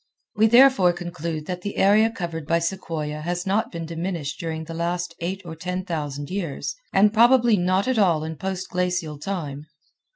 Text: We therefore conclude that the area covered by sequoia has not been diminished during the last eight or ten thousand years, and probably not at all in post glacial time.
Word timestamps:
We 0.35 0.47
therefore 0.47 0.93
conclude 0.93 1.45
that 1.45 1.61
the 1.61 1.77
area 1.77 2.09
covered 2.09 2.47
by 2.47 2.57
sequoia 2.57 3.21
has 3.21 3.45
not 3.45 3.71
been 3.71 3.85
diminished 3.85 4.39
during 4.39 4.63
the 4.63 4.73
last 4.73 5.13
eight 5.19 5.43
or 5.45 5.55
ten 5.55 5.85
thousand 5.85 6.31
years, 6.31 6.75
and 6.91 7.13
probably 7.13 7.55
not 7.55 7.87
at 7.87 7.99
all 7.99 8.23
in 8.23 8.35
post 8.37 8.69
glacial 8.69 9.19
time. 9.19 9.67